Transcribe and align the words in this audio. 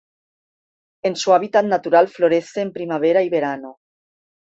En 1.03 1.15
su 1.15 1.31
hábitat 1.31 1.63
natural 1.63 2.07
florece 2.07 2.61
en 2.61 2.73
primavera 2.73 3.21
y 3.21 3.29
verano. 3.29 3.77